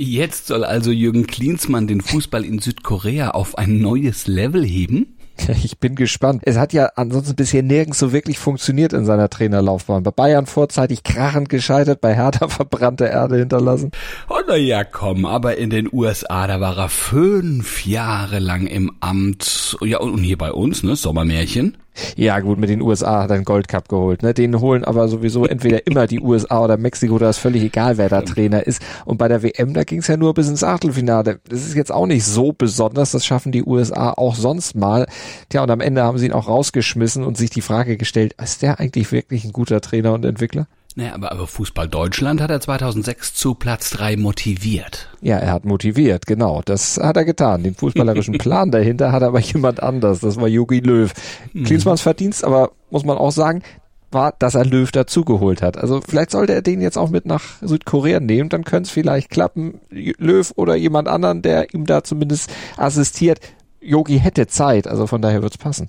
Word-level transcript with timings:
Jetzt 0.00 0.46
soll 0.46 0.62
also 0.62 0.92
Jürgen 0.92 1.26
Klinsmann 1.26 1.88
den 1.88 2.02
Fußball 2.02 2.44
in 2.44 2.60
Südkorea 2.60 3.32
auf 3.32 3.58
ein 3.58 3.80
neues 3.80 4.28
Level 4.28 4.64
heben? 4.64 5.18
Ich 5.64 5.78
bin 5.78 5.94
gespannt. 5.96 6.42
Es 6.44 6.56
hat 6.56 6.72
ja 6.72 6.90
ansonsten 6.94 7.34
bisher 7.34 7.62
nirgends 7.62 7.98
so 7.98 8.12
wirklich 8.12 8.38
funktioniert 8.38 8.92
in 8.92 9.04
seiner 9.04 9.28
Trainerlaufbahn. 9.28 10.02
Bei 10.02 10.10
Bayern 10.10 10.46
vorzeitig 10.46 11.02
krachend 11.02 11.48
gescheitert, 11.48 12.00
bei 12.00 12.14
Hertha 12.14 12.48
verbrannte 12.48 13.06
Erde 13.06 13.38
hinterlassen. 13.38 13.90
Oh 14.28 14.38
na 14.46 14.56
ja, 14.56 14.84
komm, 14.84 15.24
aber 15.26 15.56
in 15.56 15.70
den 15.70 15.88
USA, 15.92 16.46
da 16.46 16.60
war 16.60 16.76
er 16.76 16.88
fünf 16.88 17.84
Jahre 17.84 18.38
lang 18.38 18.66
im 18.66 18.92
Amt. 19.00 19.76
Ja, 19.80 19.98
und 19.98 20.22
hier 20.22 20.38
bei 20.38 20.52
uns, 20.52 20.82
ne, 20.82 20.94
Sommermärchen. 20.94 21.76
Ja, 22.16 22.40
gut, 22.40 22.58
mit 22.58 22.70
den 22.70 22.82
USA 22.82 23.22
hat 23.22 23.30
er 23.30 23.36
einen 23.36 23.44
Goldcup 23.44 23.88
geholt. 23.88 24.22
Ne? 24.22 24.34
Den 24.34 24.60
holen 24.60 24.84
aber 24.84 25.08
sowieso 25.08 25.46
entweder 25.46 25.86
immer 25.86 26.06
die 26.06 26.20
USA 26.20 26.64
oder 26.64 26.76
Mexiko, 26.76 27.18
da 27.18 27.30
ist 27.30 27.38
völlig 27.38 27.62
egal, 27.62 27.98
wer 27.98 28.08
da 28.08 28.22
Trainer 28.22 28.66
ist. 28.66 28.82
Und 29.04 29.18
bei 29.18 29.28
der 29.28 29.42
WM, 29.42 29.74
da 29.74 29.84
ging 29.84 30.00
es 30.00 30.06
ja 30.06 30.16
nur 30.16 30.34
bis 30.34 30.48
ins 30.48 30.64
Achtelfinale. 30.64 31.40
Das 31.48 31.60
ist 31.60 31.74
jetzt 31.74 31.92
auch 31.92 32.06
nicht 32.06 32.24
so 32.24 32.52
besonders, 32.52 33.12
das 33.12 33.24
schaffen 33.24 33.52
die 33.52 33.64
USA 33.64 34.12
auch 34.12 34.34
sonst 34.34 34.74
mal. 34.74 35.06
Tja, 35.48 35.62
und 35.62 35.70
am 35.70 35.80
Ende 35.80 36.02
haben 36.02 36.18
sie 36.18 36.26
ihn 36.26 36.32
auch 36.32 36.48
rausgeschmissen 36.48 37.24
und 37.24 37.36
sich 37.36 37.50
die 37.50 37.60
Frage 37.60 37.96
gestellt, 37.96 38.34
ist 38.42 38.62
der 38.62 38.80
eigentlich 38.80 39.12
wirklich 39.12 39.44
ein 39.44 39.52
guter 39.52 39.80
Trainer 39.80 40.12
und 40.12 40.24
Entwickler? 40.24 40.66
Naja, 40.96 41.14
aber, 41.14 41.30
aber 41.30 41.46
Fußball 41.46 41.86
Deutschland 41.86 42.40
hat 42.40 42.50
er 42.50 42.60
2006 42.60 43.34
zu 43.34 43.54
Platz 43.54 43.90
drei 43.90 44.16
motiviert. 44.16 45.08
Ja, 45.20 45.36
er 45.36 45.52
hat 45.52 45.64
motiviert, 45.64 46.26
genau. 46.26 46.60
Das 46.64 46.98
hat 46.98 47.16
er 47.16 47.24
getan. 47.24 47.62
Den 47.62 47.74
fußballerischen 47.74 48.38
Plan 48.38 48.70
dahinter 48.70 49.12
hat 49.12 49.22
aber 49.22 49.38
jemand 49.38 49.82
anders. 49.82 50.20
Das 50.20 50.40
war 50.40 50.48
Jogi 50.48 50.80
Löw. 50.80 51.12
Mhm. 51.52 51.64
Klinsmanns 51.64 52.00
Verdienst, 52.00 52.42
aber 52.42 52.72
muss 52.90 53.04
man 53.04 53.16
auch 53.16 53.30
sagen, 53.30 53.62
war, 54.10 54.32
dass 54.38 54.54
er 54.54 54.64
Löw 54.64 54.90
dazugeholt 54.90 55.62
hat. 55.62 55.76
Also 55.76 56.00
vielleicht 56.00 56.30
sollte 56.30 56.54
er 56.54 56.62
den 56.62 56.80
jetzt 56.80 56.96
auch 56.96 57.10
mit 57.10 57.26
nach 57.26 57.42
Südkorea 57.60 58.20
nehmen, 58.20 58.48
dann 58.48 58.64
könnte 58.64 58.88
es 58.88 58.90
vielleicht 58.90 59.30
klappen. 59.30 59.80
Löw 59.90 60.52
oder 60.56 60.76
jemand 60.76 61.08
anderen, 61.08 61.42
der 61.42 61.74
ihm 61.74 61.86
da 61.86 62.02
zumindest 62.02 62.50
assistiert. 62.76 63.40
Yogi 63.80 64.18
hätte 64.18 64.46
Zeit, 64.46 64.88
also 64.88 65.06
von 65.06 65.22
daher 65.22 65.42
wird's 65.42 65.58
passen. 65.58 65.88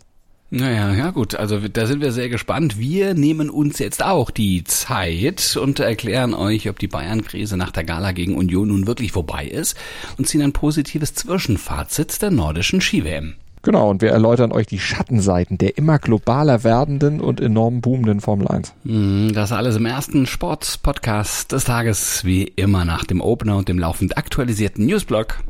Naja, 0.51 0.93
ja 0.95 1.11
gut, 1.11 1.35
also 1.35 1.59
da 1.59 1.85
sind 1.85 2.01
wir 2.01 2.11
sehr 2.11 2.27
gespannt. 2.27 2.79
Wir 2.79 3.13
nehmen 3.13 3.51
uns 3.51 3.77
jetzt 3.77 4.03
auch 4.03 4.31
die 4.31 4.63
Zeit 4.63 5.55
und 5.61 5.79
erklären 5.79 6.33
euch, 6.33 6.67
ob 6.67 6.79
die 6.79 6.87
Bayern-Krise 6.87 7.55
nach 7.55 7.69
der 7.69 7.83
Gala 7.83 8.13
gegen 8.13 8.35
Union 8.35 8.69
nun 8.69 8.87
wirklich 8.87 9.11
vorbei 9.11 9.45
ist 9.45 9.77
und 10.17 10.27
ziehen 10.27 10.41
ein 10.41 10.53
positives 10.53 11.13
Zwischenfazit 11.13 12.21
der 12.23 12.31
nordischen 12.31 12.81
Ski-WM. 12.81 13.35
Genau, 13.61 13.89
und 13.89 14.01
wir 14.01 14.09
erläutern 14.09 14.51
euch 14.51 14.65
die 14.65 14.79
Schattenseiten 14.79 15.57
der 15.57 15.77
immer 15.77 15.99
globaler 15.99 16.63
werdenden 16.63 17.19
und 17.19 17.41
enorm 17.41 17.81
boomenden 17.81 18.21
Formel 18.21 18.47
1. 18.47 18.73
Mhm, 18.85 19.33
das 19.33 19.51
alles 19.51 19.75
im 19.75 19.85
ersten 19.85 20.25
Sports-Podcast 20.25 21.51
des 21.51 21.65
Tages, 21.65 22.25
wie 22.25 22.43
immer 22.43 22.85
nach 22.85 23.03
dem 23.03 23.21
Opener 23.21 23.57
und 23.57 23.67
dem 23.67 23.77
laufend 23.77 24.17
aktualisierten 24.17 24.85
Newsblog. 24.85 25.43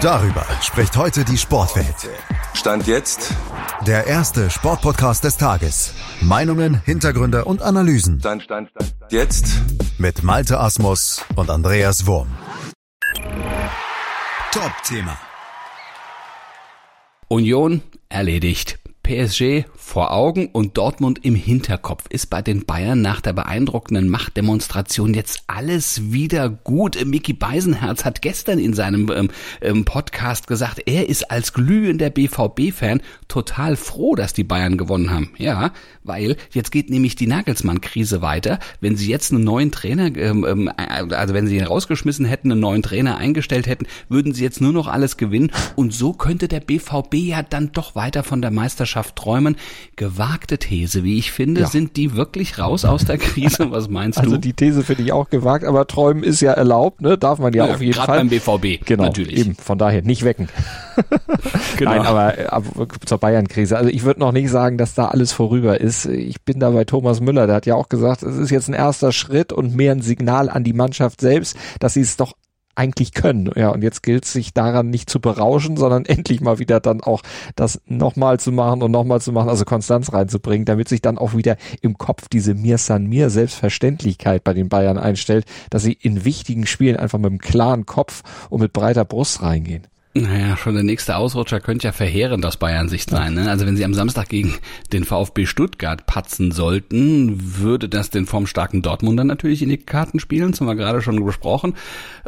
Darüber 0.00 0.44
spricht 0.62 0.96
heute 0.96 1.24
die 1.24 1.38
Sportwelt. 1.38 2.10
Stand 2.54 2.86
jetzt 2.86 3.34
der 3.86 4.06
erste 4.06 4.50
Sportpodcast 4.50 5.24
des 5.24 5.36
Tages. 5.36 5.94
Meinungen, 6.20 6.80
Hintergründe 6.84 7.44
und 7.44 7.62
Analysen. 7.62 8.20
Stand, 8.20 8.42
stand, 8.42 8.70
stand, 8.70 8.94
stand. 8.96 9.12
Jetzt 9.12 9.46
mit 9.98 10.22
Malte 10.22 10.58
Asmus 10.58 11.24
und 11.34 11.50
Andreas 11.50 12.06
Wurm. 12.06 12.28
Top-Thema. 14.52 15.18
Union 17.28 17.82
erledigt. 18.08 18.78
PSG 19.06 19.66
vor 19.76 20.12
Augen 20.12 20.48
und 20.48 20.76
Dortmund 20.76 21.24
im 21.24 21.36
Hinterkopf. 21.36 22.06
Ist 22.08 22.28
bei 22.28 22.42
den 22.42 22.66
Bayern 22.66 23.02
nach 23.02 23.20
der 23.20 23.34
beeindruckenden 23.34 24.08
Machtdemonstration 24.08 25.14
jetzt 25.14 25.44
alles 25.46 26.10
wieder 26.10 26.48
gut? 26.48 26.98
Mickey 27.06 27.32
Beisenherz 27.32 28.04
hat 28.04 28.20
gestern 28.20 28.58
in 28.58 28.74
seinem 28.74 29.08
ähm, 29.14 29.28
ähm 29.60 29.84
Podcast 29.84 30.48
gesagt, 30.48 30.82
er 30.86 31.08
ist 31.08 31.30
als 31.30 31.52
glühender 31.52 32.10
BVB-Fan 32.10 33.00
total 33.28 33.76
froh, 33.76 34.16
dass 34.16 34.32
die 34.32 34.42
Bayern 34.42 34.76
gewonnen 34.76 35.12
haben. 35.12 35.30
Ja, 35.38 35.70
weil 36.02 36.36
jetzt 36.50 36.72
geht 36.72 36.90
nämlich 36.90 37.14
die 37.14 37.28
Nagelsmann-Krise 37.28 38.22
weiter. 38.22 38.58
Wenn 38.80 38.96
sie 38.96 39.08
jetzt 39.08 39.32
einen 39.32 39.44
neuen 39.44 39.70
Trainer, 39.70 40.06
ähm, 40.16 40.44
ähm, 40.44 40.72
also 40.76 41.32
wenn 41.32 41.46
sie 41.46 41.58
ihn 41.58 41.64
rausgeschmissen 41.64 42.24
hätten, 42.24 42.50
einen 42.50 42.60
neuen 42.60 42.82
Trainer 42.82 43.18
eingestellt 43.18 43.68
hätten, 43.68 43.86
würden 44.08 44.34
sie 44.34 44.42
jetzt 44.42 44.60
nur 44.60 44.72
noch 44.72 44.88
alles 44.88 45.16
gewinnen. 45.16 45.52
Und 45.76 45.94
so 45.94 46.12
könnte 46.12 46.48
der 46.48 46.60
BVB 46.60 47.14
ja 47.14 47.42
dann 47.44 47.70
doch 47.70 47.94
weiter 47.94 48.24
von 48.24 48.42
der 48.42 48.50
Meisterschaft 48.50 48.95
träumen 49.02 49.56
gewagte 49.96 50.58
These, 50.58 51.04
wie 51.04 51.18
ich 51.18 51.32
finde. 51.32 51.62
Ja. 51.62 51.66
Sind 51.66 51.96
die 51.96 52.14
wirklich 52.14 52.58
raus 52.58 52.84
aus 52.84 53.04
der 53.04 53.18
Krise? 53.18 53.70
Was 53.70 53.88
meinst 53.88 54.18
also 54.18 54.30
du? 54.30 54.36
Also 54.36 54.40
die 54.40 54.52
These 54.52 54.82
finde 54.82 55.02
ich 55.02 55.12
auch 55.12 55.30
gewagt, 55.30 55.64
aber 55.64 55.86
träumen 55.86 56.22
ist 56.22 56.40
ja 56.40 56.52
erlaubt, 56.52 57.00
ne? 57.00 57.18
Darf 57.18 57.38
man 57.38 57.52
ja, 57.52 57.66
ja 57.66 57.74
auf 57.74 57.80
jeden 57.80 57.94
Fall. 57.94 58.18
beim 58.18 58.28
BVB, 58.28 58.84
genau, 58.84 59.04
natürlich. 59.04 59.38
Eben, 59.38 59.54
von 59.54 59.78
daher 59.78 60.02
nicht 60.02 60.24
wecken. 60.24 60.48
genau. 61.76 61.90
Nein, 61.90 62.06
aber, 62.06 62.34
aber 62.48 62.88
zur 63.04 63.18
Bayern-Krise. 63.18 63.76
Also 63.76 63.90
ich 63.90 64.04
würde 64.04 64.20
noch 64.20 64.32
nicht 64.32 64.50
sagen, 64.50 64.78
dass 64.78 64.94
da 64.94 65.06
alles 65.06 65.32
vorüber 65.32 65.80
ist. 65.80 66.06
Ich 66.06 66.42
bin 66.42 66.60
da 66.60 66.70
bei 66.70 66.84
Thomas 66.84 67.20
Müller, 67.20 67.46
der 67.46 67.56
hat 67.56 67.66
ja 67.66 67.74
auch 67.74 67.88
gesagt, 67.88 68.22
es 68.22 68.36
ist 68.36 68.50
jetzt 68.50 68.68
ein 68.68 68.74
erster 68.74 69.12
Schritt 69.12 69.52
und 69.52 69.74
mehr 69.74 69.92
ein 69.92 70.02
Signal 70.02 70.48
an 70.48 70.64
die 70.64 70.72
Mannschaft 70.72 71.20
selbst, 71.20 71.56
dass 71.80 71.94
sie 71.94 72.00
es 72.00 72.16
doch 72.16 72.34
eigentlich 72.76 73.12
können. 73.12 73.50
Ja, 73.56 73.70
und 73.70 73.82
jetzt 73.82 74.02
gilt 74.02 74.24
es 74.24 74.32
sich 74.32 74.54
daran 74.54 74.90
nicht 74.90 75.10
zu 75.10 75.20
berauschen, 75.20 75.76
sondern 75.76 76.04
endlich 76.06 76.40
mal 76.40 76.58
wieder 76.58 76.80
dann 76.80 77.00
auch 77.00 77.22
das 77.56 77.80
nochmal 77.86 78.38
zu 78.38 78.52
machen 78.52 78.82
und 78.82 78.90
nochmal 78.90 79.20
zu 79.20 79.32
machen, 79.32 79.48
also 79.48 79.64
Konstanz 79.64 80.12
reinzubringen, 80.12 80.64
damit 80.64 80.88
sich 80.88 81.02
dann 81.02 81.18
auch 81.18 81.34
wieder 81.34 81.56
im 81.80 81.98
Kopf 81.98 82.28
diese 82.28 82.54
Mir 82.54 82.78
San 82.78 83.06
Mir 83.06 83.30
Selbstverständlichkeit 83.30 84.44
bei 84.44 84.52
den 84.52 84.68
Bayern 84.68 84.98
einstellt, 84.98 85.46
dass 85.70 85.82
sie 85.82 85.92
in 85.92 86.24
wichtigen 86.24 86.66
Spielen 86.66 86.96
einfach 86.96 87.18
mit 87.18 87.26
einem 87.26 87.38
klaren 87.38 87.86
Kopf 87.86 88.22
und 88.50 88.60
mit 88.60 88.72
breiter 88.72 89.04
Brust 89.04 89.42
reingehen. 89.42 89.86
Naja, 90.22 90.56
schon 90.56 90.74
der 90.74 90.82
nächste 90.82 91.16
Ausrutscher 91.16 91.60
könnte 91.60 91.88
ja 91.88 91.92
verheerend 91.92 92.46
aus 92.46 92.56
Bayern 92.56 92.88
Sicht 92.88 93.10
sein. 93.10 93.34
Ne? 93.34 93.50
Also 93.50 93.66
wenn 93.66 93.76
sie 93.76 93.84
am 93.84 93.92
Samstag 93.92 94.30
gegen 94.30 94.54
den 94.92 95.04
VfB 95.04 95.44
Stuttgart 95.44 96.06
patzen 96.06 96.52
sollten, 96.52 97.58
würde 97.58 97.88
das 97.88 98.08
den 98.08 98.24
formstarken 98.24 98.80
Dortmunder 98.80 99.24
natürlich 99.24 99.62
in 99.62 99.68
die 99.68 99.76
Karten 99.76 100.18
spielen, 100.18 100.52
das 100.52 100.60
haben 100.60 100.68
wir 100.68 100.74
gerade 100.74 101.02
schon 101.02 101.22
besprochen. 101.22 101.74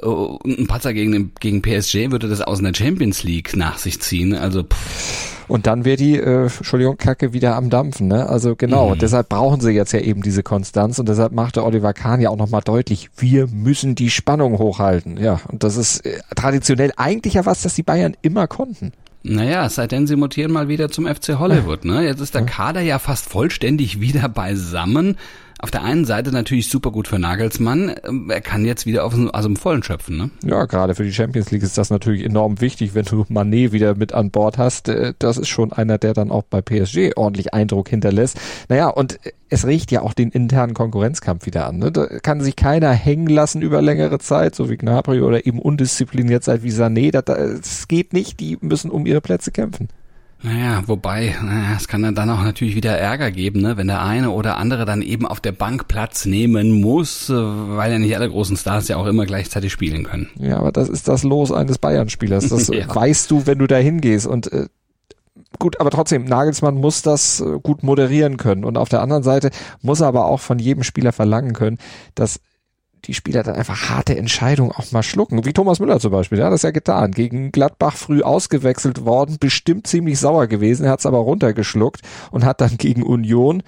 Und 0.03 0.59
ein 0.59 0.67
Patzer 0.67 0.93
gegen, 0.93 1.13
den, 1.13 1.33
gegen 1.41 1.63
PSG 1.63 2.11
würde 2.11 2.29
das 2.29 2.43
aus 2.43 2.59
einer 2.59 2.75
Champions 2.75 3.23
League 3.23 3.57
nach 3.57 3.79
sich 3.79 4.01
ziehen. 4.01 4.35
Also 4.35 4.65
pff. 4.65 5.38
Und 5.49 5.67
dann 5.67 5.85
wäre 5.85 5.97
die, 5.97 6.17
äh, 6.17 6.43
Entschuldigung, 6.43 6.97
Kacke 6.97 7.33
wieder 7.33 7.57
am 7.57 7.71
Dampfen. 7.71 8.09
Ne? 8.09 8.29
Also 8.29 8.55
genau, 8.55 8.91
mhm. 8.95 8.99
deshalb 8.99 9.29
brauchen 9.29 9.61
sie 9.61 9.71
jetzt 9.71 9.93
ja 9.93 10.01
eben 10.01 10.23
diese 10.23 10.43
Konstanz 10.43 10.99
und 10.99 11.09
deshalb 11.09 11.33
machte 11.33 11.65
Oliver 11.65 11.95
Kahn 11.95 12.21
ja 12.21 12.31
auch 12.31 12.37
nochmal 12.37 12.63
deutlich, 12.63 13.11
wir 13.17 13.47
müssen 13.49 13.95
die 13.95 14.11
Spannung 14.11 14.59
hochhalten. 14.59 15.17
Ja, 15.17 15.41
und 15.49 15.65
das 15.65 15.77
ist 15.77 16.05
äh, 16.05 16.19
traditionell 16.37 16.93
eigentlich 16.97 17.35
ja 17.35 17.47
was, 17.47 17.63
das 17.63 17.75
die 17.75 17.83
Bayern 17.83 18.15
immer 18.23 18.47
konnten. 18.47 18.93
Naja, 19.23 19.69
seitdem 19.69 20.07
sie 20.07 20.17
mutieren 20.17 20.53
mal 20.53 20.69
wieder 20.69 20.91
zum 20.91 21.07
FC 21.07 21.39
Hollywood. 21.39 21.85
Ne? 21.85 22.05
Jetzt 22.05 22.21
ist 22.21 22.35
der 22.35 22.47
Kader 22.47 22.81
ja 22.81 22.99
fast 22.99 23.29
vollständig 23.29 24.01
wieder 24.01 24.29
beisammen. 24.29 25.17
Auf 25.61 25.73
der 25.73 25.83
einen 25.83 26.05
Seite 26.05 26.31
natürlich 26.31 26.69
super 26.69 26.93
gut 26.93 27.09
für 27.09 27.19
Nagelsmann. 27.19 27.93
Ähm, 28.05 28.31
er 28.31 28.41
kann 28.41 28.65
jetzt 28.65 28.87
wieder 28.87 29.05
aus 29.05 29.15
dem, 29.15 29.29
dem 29.29 29.57
Vollen 29.57 29.83
schöpfen. 29.83 30.17
Ne? 30.17 30.31
Ja, 30.45 30.67
gerade 30.67 30.95
für 30.95 31.03
die 31.03 31.13
Champions 31.13 31.51
League 31.51 31.65
ist 31.65 31.77
das 31.77 31.91
natürlich 31.91 32.25
enorm 32.25 32.61
wichtig, 32.61 32.95
wenn 32.95 33.05
du 33.05 33.25
Manet 33.29 33.73
wieder 33.73 33.97
mit 33.97 34.13
an 34.13 34.31
Bord 34.31 34.57
hast. 34.57 34.89
Äh, 34.89 35.15
das 35.19 35.37
ist 35.37 35.49
schon 35.49 35.73
einer, 35.73 35.99
der 35.99 36.15
dann 36.15 36.31
auch 36.31 36.45
bei 36.45 36.61
PSG 36.61 37.17
ordentlich 37.17 37.55
Eindruck 37.55 37.89
hinterlässt. 37.89 38.39
Naja, 38.69 38.89
und 38.89 39.19
es 39.49 39.67
riecht 39.67 39.91
ja 39.91 40.03
auch 40.03 40.15
den 40.15 40.31
internen 40.31 40.75
Konkurrenzkampf 40.75 41.47
wieder 41.47 41.67
an. 41.67 41.79
Ne? 41.79 41.91
Da 41.91 42.07
kann 42.07 42.41
sich 42.41 42.55
keiner 42.55 42.93
hängen 42.93 43.27
lassen 43.27 43.61
über 43.61 43.83
längere 43.83 44.21
Zeit, 44.21 44.55
so 44.55 44.71
wie 44.71 44.77
Gnabry 44.77 45.23
oder 45.23 45.45
eben 45.45 45.59
undiszipliniert 45.59 46.45
sein 46.45 46.63
wie 46.63 46.71
Sané. 46.71 47.11
Das, 47.11 47.25
das 47.25 47.89
geht 47.89 48.13
nicht. 48.13 48.39
Die 48.39 48.59
müssen 48.61 48.93
um 48.93 49.07
ihre 49.07 49.21
Plätze 49.21 49.51
kämpfen. 49.51 49.89
Naja, 50.41 50.85
wobei, 50.87 51.35
naja, 51.43 51.75
es 51.77 51.89
kann 51.89 52.15
dann 52.15 52.31
auch 52.31 52.43
natürlich 52.43 52.77
wieder 52.77 52.97
Ärger 52.97 53.33
geben, 53.33 53.61
ne? 53.61 53.77
wenn 53.77 53.89
der 53.89 54.03
eine 54.03 54.31
oder 54.31 54.57
andere 54.57 54.85
dann 54.85 55.03
eben 55.03 55.27
auf 55.27 55.41
der 55.41 55.51
Bank 55.51 55.89
Platz 55.89 56.27
nehmen 56.27 56.81
muss, 56.81 57.29
äh, 57.29 57.35
weil 57.35 57.91
ja 57.91 57.99
nicht 57.99 58.15
alle 58.15 58.29
großen 58.29 58.57
Stars 58.57 58.87
ja 58.87 58.97
auch 58.99 59.07
immer 59.07 59.27
gleichzeitig 59.27 59.73
spielen 59.73 60.05
können. 60.05 60.29
Ja, 60.39 60.59
aber 60.59 60.71
das 60.71 60.89
ist 60.89 61.09
das 61.09 61.25
Los 61.25 61.51
eines 61.51 61.79
Bayern-Spielers. 61.79 62.49
Das 62.51 62.69
ja. 62.73 62.95
weißt 62.95 63.31
du, 63.33 63.47
wenn 63.47 63.59
du 63.59 63.67
da 63.67 63.77
hingehst. 63.79 64.29
Und 64.29 64.53
äh, 64.53 64.69
gut, 65.59 65.81
aber 65.81 65.91
trotzdem, 65.91 66.25
Nagelsmann 66.25 66.77
muss 66.77 67.03
das 67.03 67.41
äh, 67.41 67.59
gut 67.61 67.83
moderieren 67.83 68.37
können. 68.37 68.65
Und 68.65 68.79
auf 68.79 68.89
der 68.89 69.03
anderen 69.03 69.25
Seite 69.25 69.51
muss 69.83 70.01
er 70.01 70.07
aber 70.07 70.27
auch 70.27 70.41
von 70.41 70.61
jedem 70.61 70.85
Spieler 70.85 71.11
verlangen 71.11 71.53
können, 71.53 71.79
dass 72.15 72.41
die 73.05 73.15
Spieler 73.15 73.43
dann 73.43 73.55
einfach 73.55 73.89
harte 73.89 74.17
Entscheidungen 74.17 74.73
auch 74.73 74.93
mal 74.93 75.03
schlucken. 75.03 75.45
Wie 75.45 75.53
Thomas 75.53 75.81
Müller 75.81 76.01
zum 76.01 76.13
Beispiel, 76.13 76.37
der 76.37 76.47
hat 76.47 76.53
das 76.53 76.63
ja 76.63 76.71
getan. 76.71 77.13
Gegen 77.13 77.53
Gladbach 77.53 77.97
früh 77.97 78.23
ausgewechselt 78.23 79.05
worden, 79.05 79.37
bestimmt 79.41 79.87
ziemlich 79.87 80.19
sauer 80.19 80.47
gewesen, 80.47 80.85
er 80.85 80.93
hat 80.93 81.01
es 81.01 81.07
aber 81.07 81.19
runtergeschluckt 81.19 82.03
und 82.31 82.45
hat 82.45 82.61
dann 82.61 82.77
gegen 82.77 83.03
Union 83.03 83.63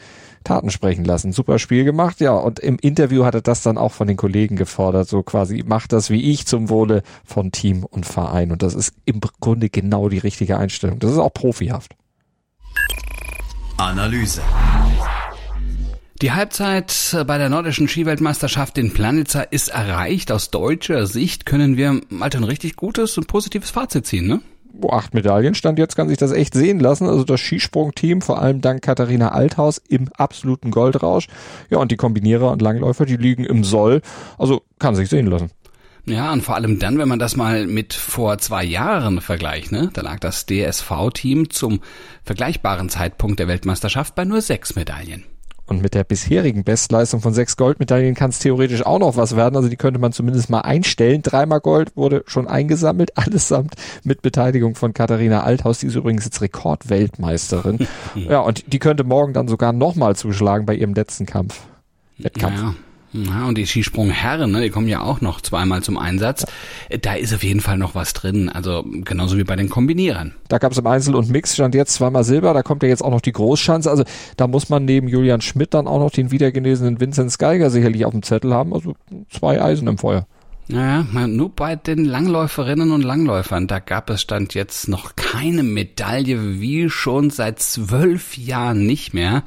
Taten 0.44 0.70
sprechen 0.70 1.04
lassen. 1.04 1.32
Super 1.32 1.58
Spiel 1.58 1.84
gemacht, 1.84 2.20
ja. 2.20 2.32
Und 2.32 2.60
im 2.60 2.78
Interview 2.80 3.24
hat 3.24 3.34
er 3.34 3.42
das 3.42 3.62
dann 3.62 3.78
auch 3.78 3.92
von 3.92 4.06
den 4.06 4.16
Kollegen 4.16 4.56
gefordert, 4.56 5.08
so 5.08 5.22
quasi, 5.22 5.62
macht 5.66 5.92
das 5.92 6.10
wie 6.10 6.30
ich 6.30 6.46
zum 6.46 6.68
Wohle 6.70 7.02
von 7.24 7.52
Team 7.52 7.84
und 7.84 8.06
Verein. 8.06 8.50
Und 8.52 8.62
das 8.62 8.74
ist 8.74 8.94
im 9.04 9.20
Grunde 9.40 9.68
genau 9.68 10.08
die 10.08 10.18
richtige 10.18 10.58
Einstellung. 10.58 10.98
Das 10.98 11.12
ist 11.12 11.18
auch 11.18 11.32
profihaft. 11.32 11.94
Analyse. 13.76 14.42
Die 16.22 16.32
Halbzeit 16.32 17.16
bei 17.26 17.38
der 17.38 17.48
nordischen 17.48 17.88
Skiweltmeisterschaft 17.88 18.76
in 18.76 18.92
Planitza 18.92 19.40
ist 19.40 19.68
erreicht. 19.68 20.30
Aus 20.30 20.50
deutscher 20.50 21.06
Sicht 21.06 21.46
können 21.46 21.78
wir 21.78 21.98
mal 22.10 22.28
ein 22.30 22.44
richtig 22.44 22.76
gutes 22.76 23.16
und 23.16 23.26
positives 23.26 23.70
Fazit 23.70 24.06
ziehen, 24.06 24.26
ne? 24.26 24.42
Wo 24.74 24.90
acht 24.90 25.14
Medaillen 25.14 25.54
stand 25.54 25.78
jetzt, 25.78 25.96
kann 25.96 26.10
sich 26.10 26.18
das 26.18 26.32
echt 26.32 26.52
sehen 26.52 26.78
lassen. 26.78 27.08
Also 27.08 27.24
das 27.24 27.40
Skisprungteam, 27.40 28.20
vor 28.20 28.42
allem 28.42 28.60
dank 28.60 28.82
Katharina 28.82 29.30
Althaus, 29.30 29.78
im 29.78 30.08
absoluten 30.12 30.70
Goldrausch. 30.70 31.26
Ja, 31.70 31.78
und 31.78 31.90
die 31.90 31.96
Kombinierer 31.96 32.50
und 32.50 32.60
Langläufer, 32.60 33.06
die 33.06 33.16
liegen 33.16 33.44
im 33.44 33.64
Soll. 33.64 34.02
Also 34.36 34.62
kann 34.78 34.94
sich 34.94 35.08
sehen 35.08 35.26
lassen. 35.26 35.50
Ja, 36.04 36.34
und 36.34 36.42
vor 36.42 36.54
allem 36.54 36.78
dann, 36.78 36.98
wenn 36.98 37.08
man 37.08 37.18
das 37.18 37.34
mal 37.34 37.66
mit 37.66 37.94
vor 37.94 38.36
zwei 38.36 38.62
Jahren 38.62 39.22
vergleicht, 39.22 39.72
ne? 39.72 39.88
Da 39.94 40.02
lag 40.02 40.18
das 40.20 40.44
DSV-Team 40.44 41.48
zum 41.48 41.80
vergleichbaren 42.24 42.90
Zeitpunkt 42.90 43.38
der 43.38 43.48
Weltmeisterschaft 43.48 44.14
bei 44.14 44.26
nur 44.26 44.42
sechs 44.42 44.76
Medaillen. 44.76 45.24
Und 45.70 45.82
mit 45.82 45.94
der 45.94 46.02
bisherigen 46.02 46.64
Bestleistung 46.64 47.20
von 47.20 47.32
sechs 47.32 47.56
Goldmedaillen 47.56 48.16
kann 48.16 48.30
es 48.30 48.40
theoretisch 48.40 48.84
auch 48.84 48.98
noch 48.98 49.16
was 49.16 49.36
werden. 49.36 49.54
Also 49.54 49.68
die 49.68 49.76
könnte 49.76 50.00
man 50.00 50.10
zumindest 50.10 50.50
mal 50.50 50.62
einstellen. 50.62 51.22
Dreimal 51.22 51.60
Gold 51.60 51.96
wurde 51.96 52.24
schon 52.26 52.48
eingesammelt, 52.48 53.16
allesamt 53.16 53.76
mit 54.02 54.20
Beteiligung 54.20 54.74
von 54.74 54.94
Katharina 54.94 55.44
Althaus. 55.44 55.78
Die 55.78 55.86
ist 55.86 55.94
übrigens 55.94 56.24
jetzt 56.24 56.42
Rekordweltmeisterin. 56.42 57.86
ja, 58.16 58.40
und 58.40 58.72
die 58.72 58.80
könnte 58.80 59.04
morgen 59.04 59.32
dann 59.32 59.46
sogar 59.46 59.72
nochmal 59.72 60.16
zuschlagen 60.16 60.66
bei 60.66 60.74
ihrem 60.74 60.92
letzten 60.92 61.24
Kampf. 61.24 61.60
Wettkampf. 62.18 62.60
Ja. 62.60 62.74
Ja, 63.12 63.46
und 63.46 63.58
die 63.58 63.66
Skisprungherren, 63.66 64.52
ne, 64.52 64.62
die 64.62 64.70
kommen 64.70 64.86
ja 64.86 65.02
auch 65.02 65.20
noch 65.20 65.40
zweimal 65.40 65.82
zum 65.82 65.98
Einsatz. 65.98 66.46
Da 67.02 67.14
ist 67.14 67.34
auf 67.34 67.42
jeden 67.42 67.60
Fall 67.60 67.76
noch 67.76 67.96
was 67.96 68.12
drin, 68.12 68.48
also 68.48 68.84
genauso 68.86 69.36
wie 69.36 69.42
bei 69.42 69.56
den 69.56 69.68
Kombinierern. 69.68 70.34
Da 70.48 70.58
gab 70.58 70.70
es 70.70 70.78
im 70.78 70.86
Einzel 70.86 71.16
und 71.16 71.28
Mix, 71.28 71.54
stand 71.54 71.74
jetzt 71.74 71.94
zweimal 71.94 72.22
Silber, 72.22 72.54
da 72.54 72.62
kommt 72.62 72.84
ja 72.84 72.88
jetzt 72.88 73.02
auch 73.02 73.10
noch 73.10 73.20
die 73.20 73.32
Großschanze. 73.32 73.90
Also 73.90 74.04
da 74.36 74.46
muss 74.46 74.68
man 74.68 74.84
neben 74.84 75.08
Julian 75.08 75.40
Schmidt 75.40 75.74
dann 75.74 75.88
auch 75.88 75.98
noch 75.98 76.12
den 76.12 76.30
wiedergenesenen 76.30 77.00
Vincent 77.00 77.36
Geiger 77.38 77.70
sicherlich 77.70 78.04
auf 78.04 78.12
dem 78.12 78.22
Zettel 78.22 78.54
haben. 78.54 78.72
Also 78.72 78.94
zwei 79.28 79.60
Eisen 79.60 79.88
im 79.88 79.98
Feuer. 79.98 80.26
Naja, 80.68 81.04
nur 81.26 81.50
bei 81.50 81.74
den 81.74 82.04
Langläuferinnen 82.04 82.92
und 82.92 83.02
Langläufern, 83.02 83.66
da 83.66 83.80
gab 83.80 84.08
es 84.08 84.20
stand 84.20 84.54
jetzt 84.54 84.86
noch 84.86 85.16
keine 85.16 85.64
Medaille, 85.64 86.60
wie 86.60 86.88
schon 86.88 87.30
seit 87.30 87.58
zwölf 87.58 88.36
Jahren 88.36 88.86
nicht 88.86 89.12
mehr. 89.12 89.42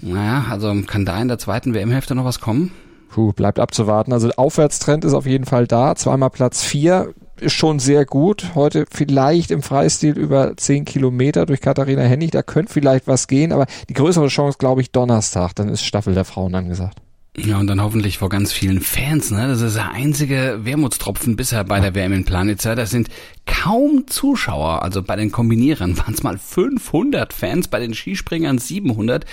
Naja, 0.00 0.46
also 0.48 0.74
kann 0.86 1.04
da 1.04 1.20
in 1.20 1.28
der 1.28 1.38
zweiten 1.38 1.74
WM-Hälfte 1.74 2.14
noch 2.14 2.24
was 2.24 2.40
kommen? 2.40 2.72
Puh, 3.08 3.32
bleibt 3.32 3.58
abzuwarten. 3.58 4.12
Also 4.12 4.30
Aufwärtstrend 4.36 5.04
ist 5.04 5.14
auf 5.14 5.26
jeden 5.26 5.44
Fall 5.44 5.66
da. 5.66 5.94
Zweimal 5.94 6.30
Platz 6.30 6.62
vier 6.62 7.14
ist 7.40 7.52
schon 7.52 7.78
sehr 7.78 8.04
gut. 8.04 8.54
Heute 8.54 8.86
vielleicht 8.90 9.50
im 9.50 9.62
Freistil 9.62 10.18
über 10.18 10.56
zehn 10.56 10.84
Kilometer 10.84 11.46
durch 11.46 11.60
Katharina 11.60 12.02
Hennig. 12.02 12.30
Da 12.30 12.42
könnte 12.42 12.72
vielleicht 12.72 13.06
was 13.06 13.28
gehen, 13.28 13.52
aber 13.52 13.66
die 13.88 13.94
größere 13.94 14.28
Chance, 14.28 14.58
glaube 14.58 14.80
ich, 14.80 14.90
Donnerstag. 14.90 15.54
Dann 15.54 15.68
ist 15.68 15.84
Staffel 15.84 16.14
der 16.14 16.24
Frauen 16.24 16.54
angesagt. 16.54 17.00
Ja, 17.38 17.58
und 17.58 17.66
dann 17.66 17.82
hoffentlich 17.82 18.16
vor 18.16 18.30
ganz 18.30 18.50
vielen 18.50 18.80
Fans, 18.80 19.30
ne? 19.30 19.46
Das 19.46 19.60
ist 19.60 19.76
der 19.76 19.90
einzige 19.90 20.60
Wermutstropfen 20.62 21.36
bisher 21.36 21.64
bei 21.64 21.80
der 21.80 21.94
WM 21.94 22.14
in 22.14 22.24
Planitzer. 22.24 22.74
Das 22.74 22.90
sind 22.90 23.08
kaum 23.44 24.06
Zuschauer. 24.06 24.82
Also 24.82 25.02
bei 25.02 25.16
den 25.16 25.30
Kombinierern 25.30 25.98
waren 25.98 26.14
es 26.14 26.22
mal 26.22 26.38
500 26.38 27.34
Fans, 27.34 27.68
bei 27.68 27.78
den 27.78 27.92
Skispringern 27.92 28.56
700. 28.56 29.26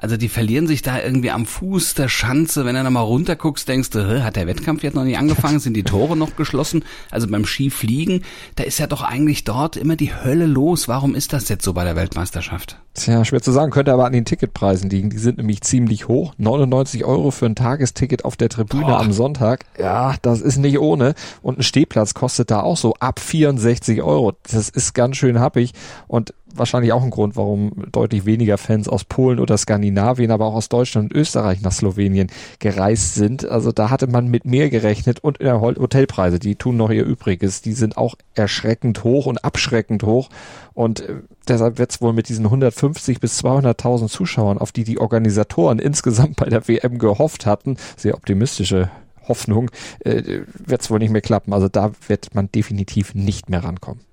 Also 0.00 0.16
die 0.16 0.30
verlieren 0.30 0.66
sich 0.66 0.80
da 0.80 1.00
irgendwie 1.00 1.30
am 1.30 1.44
Fuß 1.44 1.94
der 1.94 2.08
Schanze. 2.08 2.64
Wenn 2.64 2.74
du 2.74 2.82
da 2.82 2.90
mal 2.90 3.00
runterguckst, 3.00 3.68
denkst 3.68 3.90
du, 3.90 4.24
hat 4.24 4.36
der 4.36 4.46
Wettkampf 4.46 4.82
jetzt 4.82 4.94
noch 4.94 5.04
nicht 5.04 5.18
angefangen? 5.18 5.60
Sind 5.60 5.74
die 5.74 5.82
Tore 5.82 6.16
noch 6.16 6.36
geschlossen? 6.36 6.84
Also 7.10 7.28
beim 7.28 7.44
Skifliegen, 7.44 8.24
da 8.56 8.64
ist 8.64 8.78
ja 8.78 8.86
doch 8.86 9.02
eigentlich 9.02 9.44
dort 9.44 9.76
immer 9.76 9.96
die 9.96 10.14
Hölle 10.14 10.46
los. 10.46 10.88
Warum 10.88 11.14
ist 11.14 11.34
das 11.34 11.50
jetzt 11.50 11.64
so 11.64 11.74
bei 11.74 11.84
der 11.84 11.96
Weltmeisterschaft? 11.96 12.80
Tja, 12.94 13.24
schwer 13.24 13.42
zu 13.42 13.52
sagen, 13.52 13.70
könnte 13.70 13.92
aber 13.92 14.06
an 14.06 14.12
den 14.12 14.24
Ticketpreisen 14.24 14.88
liegen. 14.88 15.10
Die 15.10 15.18
sind 15.18 15.36
nämlich 15.36 15.60
ziemlich 15.60 16.08
hoch. 16.08 16.34
99 16.38 17.04
Euro 17.04 17.30
für 17.30 17.46
ein 17.46 17.54
Tagesticket 17.54 18.24
auf 18.24 18.36
der 18.36 18.48
Tribüne 18.48 18.86
Boah. 18.86 19.00
am 19.00 19.12
Sonntag. 19.12 19.66
Ja, 19.78 20.14
das 20.22 20.40
ist 20.40 20.56
nicht 20.56 20.78
ohne. 20.78 21.14
Und 21.42 21.58
ein 21.58 21.62
Stehplatz 21.62 22.14
kostet 22.14 22.50
da 22.50 22.60
auch 22.62 22.76
so 22.76 22.94
ab 23.00 23.20
64 23.20 24.02
Euro. 24.02 24.32
Das 24.50 24.70
ist 24.70 24.94
ganz 24.94 25.16
schön 25.16 25.38
happig. 25.38 25.72
Und 26.08 26.34
wahrscheinlich 26.54 26.92
auch 26.92 27.02
ein 27.02 27.10
Grund, 27.10 27.36
warum 27.36 27.72
deutlich 27.92 28.26
weniger 28.26 28.58
Fans 28.58 28.88
aus 28.88 29.04
Polen 29.04 29.38
oder 29.38 29.56
Skandinavien, 29.56 30.30
aber 30.30 30.46
auch 30.46 30.54
aus 30.54 30.68
Deutschland 30.68 31.12
und 31.12 31.18
Österreich 31.18 31.60
nach 31.60 31.72
Slowenien 31.72 32.28
gereist 32.58 33.14
sind. 33.14 33.48
Also 33.48 33.72
da 33.72 33.90
hatte 33.90 34.06
man 34.06 34.28
mit 34.28 34.44
mehr 34.44 34.70
gerechnet 34.70 35.20
und 35.20 35.40
ja, 35.40 35.60
Hotelpreise, 35.60 36.38
die 36.38 36.56
tun 36.56 36.76
noch 36.76 36.90
ihr 36.90 37.04
Übriges. 37.04 37.62
Die 37.62 37.72
sind 37.72 37.96
auch 37.96 38.14
erschreckend 38.34 39.04
hoch 39.04 39.26
und 39.26 39.44
abschreckend 39.44 40.02
hoch. 40.02 40.28
Und 40.74 41.00
äh, 41.00 41.16
deshalb 41.48 41.78
wird 41.78 41.90
es 41.90 42.00
wohl 42.00 42.12
mit 42.12 42.28
diesen 42.28 42.46
150 42.46 43.20
bis 43.20 43.42
200.000 43.42 44.08
Zuschauern, 44.08 44.58
auf 44.58 44.72
die 44.72 44.84
die 44.84 44.98
Organisatoren 44.98 45.78
insgesamt 45.78 46.36
bei 46.36 46.46
der 46.46 46.66
WM 46.68 46.98
gehofft 46.98 47.46
hatten, 47.46 47.76
sehr 47.96 48.14
optimistische 48.14 48.90
Hoffnung, 49.28 49.70
äh, 50.00 50.42
wird 50.54 50.82
es 50.82 50.90
wohl 50.90 50.98
nicht 50.98 51.10
mehr 51.10 51.20
klappen. 51.20 51.52
Also 51.52 51.68
da 51.68 51.92
wird 52.08 52.34
man 52.34 52.50
definitiv 52.50 53.14
nicht 53.14 53.50
mehr 53.50 53.64
rankommen. 53.64 54.09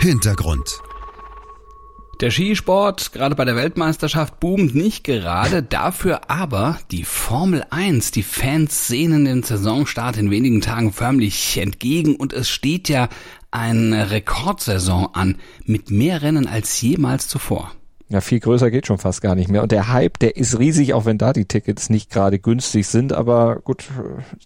Hintergrund. 0.00 0.80
Der 2.20 2.30
Skisport, 2.30 3.12
gerade 3.12 3.34
bei 3.34 3.44
der 3.44 3.56
Weltmeisterschaft, 3.56 4.40
boomt 4.40 4.74
nicht 4.74 5.04
gerade, 5.04 5.62
dafür 5.62 6.30
aber 6.30 6.78
die 6.90 7.04
Formel 7.04 7.64
1. 7.70 8.10
Die 8.12 8.22
Fans 8.22 8.88
sehnen 8.88 9.24
den 9.24 9.42
Saisonstart 9.42 10.16
in 10.16 10.30
wenigen 10.30 10.60
Tagen 10.60 10.92
förmlich 10.92 11.56
entgegen 11.58 12.16
und 12.16 12.32
es 12.32 12.48
steht 12.48 12.88
ja 12.88 13.08
eine 13.50 14.10
Rekordsaison 14.10 15.08
an 15.14 15.36
mit 15.64 15.90
mehr 15.90 16.22
Rennen 16.22 16.46
als 16.46 16.80
jemals 16.80 17.28
zuvor. 17.28 17.72
Ja, 18.10 18.22
viel 18.22 18.40
größer 18.40 18.70
geht 18.70 18.86
schon 18.86 18.96
fast 18.96 19.20
gar 19.20 19.34
nicht 19.34 19.50
mehr. 19.50 19.62
Und 19.62 19.70
der 19.70 19.92
Hype, 19.92 20.18
der 20.18 20.36
ist 20.36 20.58
riesig, 20.58 20.94
auch 20.94 21.04
wenn 21.04 21.18
da 21.18 21.34
die 21.34 21.44
Tickets 21.44 21.90
nicht 21.90 22.10
gerade 22.10 22.38
günstig 22.38 22.86
sind. 22.86 23.12
Aber 23.12 23.56
gut, 23.56 23.84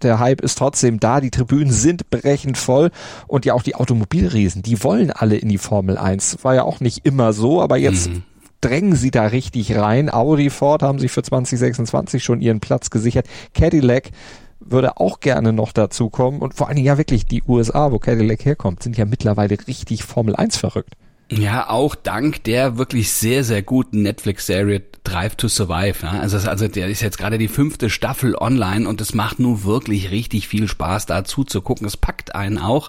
der 0.03 0.19
Hype 0.19 0.41
ist 0.41 0.59
trotzdem 0.59 0.99
da. 0.99 1.21
Die 1.21 1.31
Tribünen 1.31 1.71
sind 1.71 2.11
brechend 2.11 2.59
voll. 2.59 2.91
Und 3.29 3.45
ja 3.45 3.55
auch 3.55 3.63
die 3.63 3.77
Automobilriesen, 3.77 4.63
die 4.63 4.83
wollen 4.83 5.13
alle 5.13 5.37
in 5.37 5.49
die 5.49 5.59
Formel 5.59 5.97
1. 5.97 6.39
War 6.43 6.57
ja 6.57 6.65
auch 6.65 6.81
nicht 6.81 7.07
immer 7.07 7.33
so, 7.33 7.63
aber 7.63 7.77
jetzt 7.77 8.11
mhm. 8.11 8.25
drängen 8.61 8.97
sie 8.97 9.13
da 9.13 9.27
richtig 9.27 9.77
rein. 9.77 10.13
Audi, 10.13 10.51
Ford 10.51 10.83
haben 10.83 10.99
sich 10.99 11.13
für 11.13 11.23
2026 11.23 12.25
schon 12.25 12.41
ihren 12.41 12.59
Platz 12.59 12.91
gesichert. 12.91 13.27
Cadillac 13.55 14.11
würde 14.59 14.97
auch 14.97 15.21
gerne 15.21 15.53
noch 15.53 15.71
dazukommen. 15.71 16.41
Und 16.41 16.55
vor 16.55 16.67
allen 16.67 16.77
Dingen 16.77 16.87
ja 16.87 16.99
wirklich 16.99 17.27
die 17.27 17.45
USA, 17.47 17.93
wo 17.93 18.01
Cadillac 18.01 18.45
herkommt, 18.45 18.83
sind 18.83 18.97
ja 18.97 19.05
mittlerweile 19.05 19.57
richtig 19.69 20.03
Formel 20.03 20.35
1 20.35 20.57
verrückt. 20.57 20.95
Ja, 21.39 21.69
auch 21.69 21.95
dank 21.95 22.45
der 22.45 22.79
wirklich 22.79 23.11
sehr, 23.11 23.45
sehr 23.45 23.63
guten 23.63 24.03
Netflix-Serie 24.03 24.83
Drive 25.05 25.37
to 25.37 25.49
Survive. 25.49 25.97
Ja. 26.03 26.21
Also, 26.21 26.49
also 26.49 26.69
der 26.69 26.89
ist 26.89 27.01
jetzt 27.01 27.19
gerade 27.19 27.39
die 27.39 27.49
fünfte 27.49 27.91
Staffel 27.91 28.37
online 28.37 28.89
und 28.89 29.01
es 29.01 29.15
macht 29.15 29.41
nur 29.41 29.65
wirklich 29.65 30.11
richtig 30.11 30.49
viel 30.49 30.69
Spaß, 30.69 31.07
da 31.07 31.25
zuzugucken. 31.25 31.87
Es 31.87 31.97
packt 31.97 32.35
einen 32.35 32.59
auch. 32.59 32.89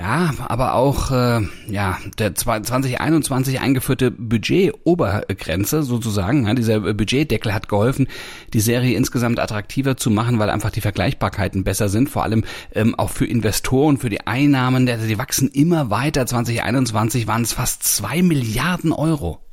Ja, 0.00 0.32
aber 0.48 0.72
auch 0.72 1.10
äh, 1.10 1.42
ja 1.68 1.98
der 2.18 2.34
2021 2.34 3.60
eingeführte 3.60 4.10
Budget-Obergrenze 4.10 5.82
sozusagen, 5.82 6.46
ja, 6.46 6.54
dieser 6.54 6.80
Budgetdeckel 6.80 7.52
hat 7.52 7.68
geholfen, 7.68 8.08
die 8.54 8.60
Serie 8.60 8.96
insgesamt 8.96 9.38
attraktiver 9.38 9.98
zu 9.98 10.08
machen, 10.08 10.38
weil 10.38 10.48
einfach 10.48 10.70
die 10.70 10.80
Vergleichbarkeiten 10.80 11.64
besser 11.64 11.90
sind, 11.90 12.08
vor 12.08 12.22
allem 12.22 12.44
ähm, 12.74 12.94
auch 12.94 13.10
für 13.10 13.26
Investoren, 13.26 13.98
für 13.98 14.08
die 14.08 14.26
Einnahmen, 14.26 14.86
die, 14.86 14.96
die 15.06 15.18
wachsen 15.18 15.48
immer 15.48 15.90
weiter. 15.90 16.24
2021 16.24 17.26
waren 17.26 17.42
es 17.42 17.52
fast 17.52 17.82
zwei 17.82 18.22
Milliarden 18.22 18.92
Euro. 18.92 19.49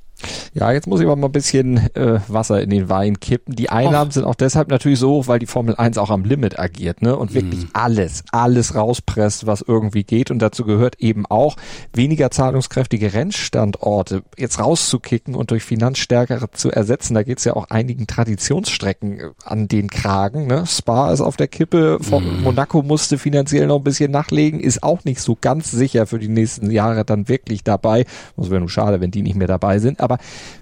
Ja, 0.54 0.72
jetzt 0.72 0.88
muss 0.88 1.00
ich 1.00 1.06
aber 1.06 1.16
mal 1.16 1.28
ein 1.28 1.32
bisschen 1.32 1.78
äh, 1.96 2.20
Wasser 2.28 2.62
in 2.62 2.70
den 2.70 2.90
Wein 2.90 3.20
kippen. 3.20 3.56
Die 3.56 3.70
Einnahmen 3.70 4.10
Och. 4.10 4.14
sind 4.14 4.24
auch 4.24 4.36
deshalb 4.36 4.70
natürlich 4.70 5.00
so 5.00 5.12
hoch, 5.12 5.28
weil 5.28 5.40
die 5.40 5.46
Formel 5.46 5.76
1 5.76 5.98
auch 5.98 6.10
am 6.10 6.24
Limit 6.24 6.58
agiert, 6.58 7.02
ne? 7.02 7.16
Und 7.16 7.34
wirklich 7.34 7.66
mm. 7.66 7.70
alles, 7.74 8.24
alles 8.32 8.74
rauspresst, 8.74 9.46
was 9.46 9.62
irgendwie 9.62 10.04
geht. 10.04 10.32
Und 10.32 10.40
dazu 10.40 10.66
gehört 10.66 11.00
eben 11.00 11.26
auch, 11.26 11.56
weniger 11.94 12.32
zahlungskräftige 12.32 13.14
Rennstandorte 13.14 14.24
jetzt 14.38 14.60
rauszukicken 14.60 15.36
und 15.36 15.52
durch 15.52 15.64
finanzstärkere 15.64 16.50
zu 16.52 16.72
ersetzen. 16.72 17.14
Da 17.14 17.24
geht's 17.24 17.44
ja 17.44 17.56
auch 17.56 17.70
einigen 17.70 18.08
Traditionsstrecken 18.08 19.20
äh, 19.20 19.30
an 19.46 19.68
den 19.68 19.90
Kragen. 19.90 20.48
Ne? 20.48 20.66
Spa 20.66 21.12
ist 21.12 21.22
auf 21.22 21.38
der 21.38 21.48
Kippe, 21.48 22.00
mm. 22.00 22.44
Monaco 22.44 22.82
musste 22.82 23.18
finanziell 23.18 23.68
noch 23.68 23.78
ein 23.78 23.84
bisschen 23.84 24.12
nachlegen, 24.12 24.60
ist 24.60 24.82
auch 24.82 25.04
nicht 25.04 25.22
so 25.22 25.38
ganz 25.40 25.70
sicher 25.70 26.08
für 26.08 26.18
die 26.18 26.28
nächsten 26.28 26.72
Jahre 26.72 27.06
dann 27.06 27.30
wirklich 27.30 27.64
dabei. 27.64 28.06
Das 28.36 28.50
wäre 28.50 28.60
nur 28.60 28.70
schade, 28.70 29.00
wenn 29.02 29.12
die 29.12 29.22
nicht 29.22 29.36
mehr 29.36 29.48
dabei 29.48 29.78
sind 29.80 30.02
aber 30.07 30.07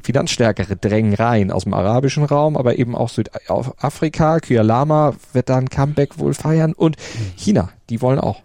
Finanzstärkere 0.02 0.75
drängen 0.75 1.14
rein 1.14 1.52
aus 1.52 1.64
dem 1.64 1.74
arabischen 1.74 2.24
Raum, 2.24 2.58
aber 2.58 2.80
eben 2.80 2.96
auch 2.96 3.10
Südafrika. 3.10 4.40
Kyalama 4.40 5.14
wird 5.34 5.50
dann 5.50 5.70
Comeback 5.70 6.18
wohl 6.18 6.34
feiern 6.34 6.74
und 6.74 6.98
China, 7.36 7.70
die 7.90 8.02
wollen 8.02 8.20
auch. 8.20 8.42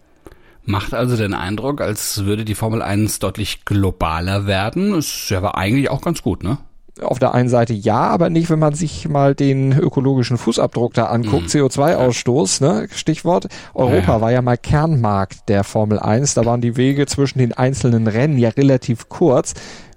Macht 0.63 0.93
also 0.93 1.17
den 1.17 1.33
Eindruck, 1.33 1.81
als 1.81 2.23
würde 2.25 2.45
die 2.45 2.53
Formel 2.53 2.83
1 2.83 3.17
deutlich 3.19 3.65
globaler 3.65 4.45
werden. 4.45 4.93
Ist 4.93 5.29
ja 5.29 5.39
aber 5.39 5.57
eigentlich 5.57 5.89
auch 5.89 6.01
ganz 6.01 6.21
gut, 6.21 6.43
ne? 6.43 6.59
auf 7.01 7.19
der 7.19 7.33
einen 7.33 7.49
Seite 7.49 7.73
ja, 7.73 7.99
aber 7.99 8.29
nicht, 8.29 8.49
wenn 8.49 8.59
man 8.59 8.73
sich 8.73 9.07
mal 9.07 9.33
den 9.33 9.77
ökologischen 9.77 10.37
Fußabdruck 10.37 10.93
da 10.93 11.05
anguckt, 11.05 11.53
mhm. 11.53 11.61
CO2-Ausstoß, 11.61 12.61
ne? 12.61 12.87
Stichwort. 12.91 13.47
Europa 13.73 14.13
ja. 14.13 14.21
war 14.21 14.31
ja 14.31 14.41
mal 14.41 14.57
Kernmarkt 14.57 15.49
der 15.49 15.63
Formel 15.63 15.99
1. 15.99 16.33
Da 16.33 16.45
waren 16.45 16.61
die 16.61 16.77
Wege 16.77 17.05
zwischen 17.05 17.39
den 17.39 17.53
einzelnen 17.53 18.07
Rennen 18.07 18.37
ja 18.37 18.49
relativ 18.49 19.09
kurz 19.09 19.53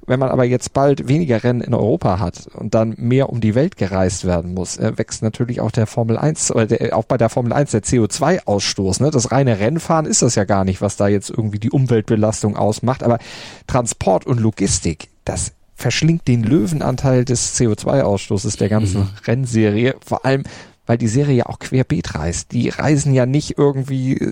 Wenn 0.06 0.20
man 0.20 0.30
aber 0.30 0.44
jetzt 0.44 0.72
bald 0.72 1.08
weniger 1.08 1.42
Rennen 1.42 1.60
in 1.60 1.74
Europa 1.74 2.18
hat 2.18 2.46
und 2.54 2.74
dann 2.74 2.94
mehr 2.98 3.30
um 3.30 3.40
die 3.40 3.54
Welt 3.54 3.76
gereist 3.76 4.24
werden 4.24 4.54
muss, 4.54 4.76
äh, 4.76 4.96
wächst 4.96 5.22
natürlich 5.22 5.60
auch 5.60 5.70
der 5.70 5.86
Formel 5.86 6.18
1 6.18 6.50
oder 6.50 6.66
der, 6.66 6.96
auch 6.96 7.04
bei 7.04 7.16
der 7.16 7.28
Formel 7.28 7.52
1 7.52 7.70
der 7.70 7.82
CO2-Ausstoß. 7.82 9.02
Ne? 9.02 9.10
Das 9.10 9.32
reine 9.32 9.58
Rennfahren 9.58 10.06
ist 10.06 10.22
das 10.22 10.34
ja 10.34 10.44
gar 10.44 10.64
nicht, 10.64 10.80
was 10.80 10.96
da 10.96 11.08
jetzt 11.08 11.30
irgendwie 11.30 11.58
die 11.58 11.70
Umweltbelastung 11.70 12.56
ausmacht. 12.56 13.02
Aber 13.02 13.18
Transport 13.66 14.26
und 14.26 14.40
Logistik, 14.40 15.08
das 15.24 15.52
verschlingt 15.74 16.28
den 16.28 16.44
Löwenanteil 16.44 17.24
des 17.24 17.58
CO2-Ausstoßes 17.58 18.58
der 18.58 18.68
ganzen 18.68 19.02
mhm. 19.02 19.08
Rennserie. 19.26 19.96
Vor 20.04 20.24
allem, 20.24 20.44
weil 20.86 20.98
die 20.98 21.08
Serie 21.08 21.36
ja 21.36 21.46
auch 21.46 21.58
querbeet 21.58 22.14
reist. 22.14 22.52
Die 22.52 22.68
reisen 22.68 23.14
ja 23.14 23.26
nicht 23.26 23.58
irgendwie 23.58 24.14
äh, 24.14 24.30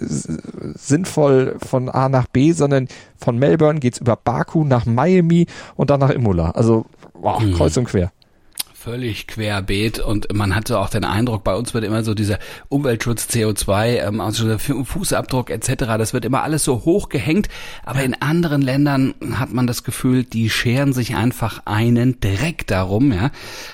sinnvoll 0.74 1.56
von 1.66 1.88
A 1.88 2.08
nach 2.08 2.26
B, 2.26 2.52
sondern 2.52 2.88
von 3.16 3.38
Melbourne 3.38 3.80
geht's 3.80 3.98
über 3.98 4.16
Baku 4.16 4.64
nach 4.64 4.86
Miami 4.86 5.46
und 5.76 5.90
dann 5.90 6.00
nach 6.00 6.10
Imola. 6.10 6.50
Also 6.50 6.86
wow, 7.14 7.40
mhm. 7.40 7.54
kreuz 7.54 7.76
und 7.76 7.84
quer 7.84 8.12
völlig 8.82 9.28
querbeet 9.28 10.00
und 10.00 10.34
man 10.34 10.56
hatte 10.56 10.80
auch 10.80 10.90
den 10.90 11.04
Eindruck, 11.04 11.44
bei 11.44 11.54
uns 11.54 11.72
wird 11.72 11.84
immer 11.84 12.02
so 12.02 12.14
dieser 12.14 12.40
Umweltschutz, 12.68 13.28
CO2, 13.30 14.08
ähm, 14.08 14.20
also 14.20 14.58
Fußabdruck 14.58 15.50
etc., 15.50 15.84
das 15.98 16.12
wird 16.12 16.24
immer 16.24 16.42
alles 16.42 16.64
so 16.64 16.84
hoch 16.84 17.08
gehängt, 17.08 17.48
aber 17.84 18.02
in 18.02 18.20
anderen 18.20 18.60
Ländern 18.60 19.14
hat 19.34 19.52
man 19.52 19.68
das 19.68 19.84
Gefühl, 19.84 20.24
die 20.24 20.50
scheren 20.50 20.92
sich 20.92 21.14
einfach 21.14 21.62
einen 21.64 22.18
Dreck 22.18 22.66
darum, 22.66 23.12
ja. 23.12 23.30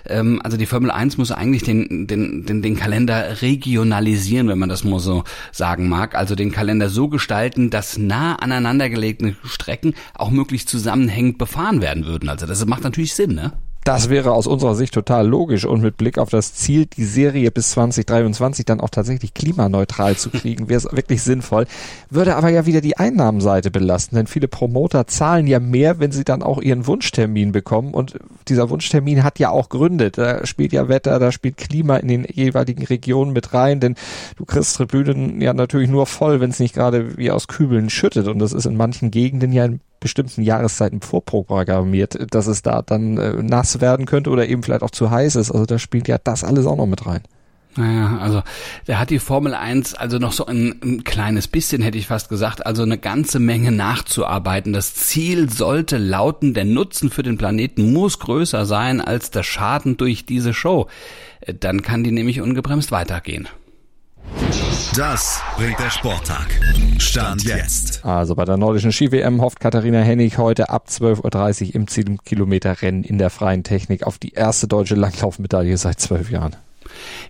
Ähm, 0.06 0.42
also 0.44 0.58
die 0.58 0.66
Formel 0.66 0.90
1 0.90 1.16
muss 1.16 1.32
eigentlich 1.32 1.62
den, 1.62 2.06
den, 2.06 2.44
den, 2.44 2.60
den 2.60 2.76
Kalender 2.76 3.40
regionalisieren, 3.40 4.48
wenn 4.48 4.58
man 4.58 4.68
das 4.68 4.84
mal 4.84 5.00
so 5.00 5.24
sagen 5.52 5.88
mag, 5.88 6.16
also 6.16 6.34
den 6.34 6.52
Kalender 6.52 6.90
so 6.90 7.08
gestalten, 7.08 7.70
dass 7.70 7.96
nah 7.96 8.34
aneinandergelegte 8.34 9.36
Strecken 9.44 9.94
auch 10.14 10.30
möglichst 10.30 10.68
zusammenhängend 10.68 11.38
befahren 11.38 11.80
werden 11.80 12.04
würden. 12.04 12.28
Also 12.28 12.44
das 12.44 12.64
macht 12.66 12.84
natürlich 12.84 13.14
Sinn, 13.14 13.34
ne? 13.34 13.52
Das 13.88 14.10
wäre 14.10 14.32
aus 14.32 14.46
unserer 14.46 14.74
Sicht 14.74 14.92
total 14.92 15.26
logisch 15.26 15.64
und 15.64 15.80
mit 15.80 15.96
Blick 15.96 16.18
auf 16.18 16.28
das 16.28 16.52
Ziel, 16.52 16.84
die 16.84 17.06
Serie 17.06 17.50
bis 17.50 17.70
2023 17.70 18.66
dann 18.66 18.82
auch 18.82 18.90
tatsächlich 18.90 19.32
klimaneutral 19.32 20.14
zu 20.14 20.28
kriegen, 20.28 20.68
wäre 20.68 20.76
es 20.76 20.84
wirklich 20.92 21.22
sinnvoll. 21.22 21.66
Würde 22.10 22.36
aber 22.36 22.50
ja 22.50 22.66
wieder 22.66 22.82
die 22.82 22.98
Einnahmenseite 22.98 23.70
belasten, 23.70 24.16
denn 24.16 24.26
viele 24.26 24.46
Promoter 24.46 25.06
zahlen 25.06 25.46
ja 25.46 25.58
mehr, 25.58 26.00
wenn 26.00 26.12
sie 26.12 26.24
dann 26.24 26.42
auch 26.42 26.60
ihren 26.60 26.86
Wunschtermin 26.86 27.52
bekommen 27.52 27.94
und 27.94 28.18
dieser 28.48 28.68
Wunschtermin 28.68 29.24
hat 29.24 29.38
ja 29.38 29.48
auch 29.48 29.70
Gründe. 29.70 30.10
Da 30.10 30.44
spielt 30.44 30.74
ja 30.74 30.90
Wetter, 30.90 31.18
da 31.18 31.32
spielt 31.32 31.56
Klima 31.56 31.96
in 31.96 32.08
den 32.08 32.26
jeweiligen 32.30 32.84
Regionen 32.84 33.32
mit 33.32 33.54
rein, 33.54 33.80
denn 33.80 33.94
du 34.36 34.44
kriegst 34.44 34.76
Tribünen 34.76 35.40
ja 35.40 35.54
natürlich 35.54 35.88
nur 35.88 36.04
voll, 36.04 36.42
wenn 36.42 36.50
es 36.50 36.60
nicht 36.60 36.74
gerade 36.74 37.16
wie 37.16 37.30
aus 37.30 37.48
Kübeln 37.48 37.88
schüttet 37.88 38.28
und 38.28 38.38
das 38.38 38.52
ist 38.52 38.66
in 38.66 38.76
manchen 38.76 39.10
Gegenden 39.10 39.50
ja 39.50 39.64
in 39.64 39.80
bestimmten 40.00 40.42
Jahreszeiten 40.42 41.00
vorprogrammiert, 41.00 42.32
dass 42.32 42.46
es 42.46 42.62
da 42.62 42.82
dann 42.82 43.18
äh, 43.18 43.42
nass 43.42 43.80
werden 43.80 44.06
könnte 44.06 44.30
oder 44.30 44.48
eben 44.48 44.62
vielleicht 44.62 44.82
auch 44.82 44.90
zu 44.90 45.10
heiß 45.10 45.36
ist. 45.36 45.50
Also 45.50 45.66
da 45.66 45.78
spielt 45.78 46.08
ja 46.08 46.18
das 46.18 46.44
alles 46.44 46.66
auch 46.66 46.76
noch 46.76 46.86
mit 46.86 47.06
rein. 47.06 47.22
Naja, 47.76 48.18
also 48.18 48.42
da 48.86 48.98
hat 48.98 49.10
die 49.10 49.20
Formel 49.20 49.54
1 49.54 49.94
also 49.94 50.18
noch 50.18 50.32
so 50.32 50.46
ein, 50.46 50.80
ein, 50.82 51.04
kleines 51.04 51.46
bisschen, 51.46 51.80
hätte 51.80 51.96
ich 51.96 52.08
fast 52.08 52.28
gesagt, 52.28 52.66
also 52.66 52.82
eine 52.82 52.98
ganze 52.98 53.38
Menge 53.38 53.70
nachzuarbeiten. 53.70 54.72
Das 54.72 54.94
Ziel 54.94 55.48
sollte 55.48 55.96
lauten, 55.96 56.54
der 56.54 56.64
Nutzen 56.64 57.10
für 57.10 57.22
den 57.22 57.38
Planeten 57.38 57.92
muss 57.92 58.18
größer 58.18 58.66
sein 58.66 59.00
als 59.00 59.30
der 59.30 59.44
Schaden 59.44 59.96
durch 59.96 60.26
diese 60.26 60.54
Show. 60.54 60.88
Äh, 61.40 61.54
dann 61.54 61.82
kann 61.82 62.02
die 62.02 62.10
nämlich 62.10 62.40
ungebremst 62.40 62.90
weitergehen. 62.90 63.48
Das 64.98 65.40
bringt 65.56 65.78
der 65.78 65.90
Sporttag. 65.90 66.48
Stand 66.98 67.44
jetzt. 67.44 68.04
Also 68.04 68.34
bei 68.34 68.44
der 68.44 68.56
nordischen 68.56 68.90
Ski-WM 68.90 69.40
hofft 69.40 69.60
Katharina 69.60 70.00
Hennig 70.00 70.38
heute 70.38 70.70
ab 70.70 70.88
12.30 70.90 71.68
Uhr 71.68 71.74
im 71.76 71.86
10-Kilometer-Rennen 71.86 73.04
in 73.04 73.16
der 73.16 73.30
freien 73.30 73.62
Technik 73.62 74.02
auf 74.02 74.18
die 74.18 74.32
erste 74.32 74.66
deutsche 74.66 74.96
Langlaufmedaille 74.96 75.76
seit 75.76 76.00
zwölf 76.00 76.32
Jahren. 76.32 76.56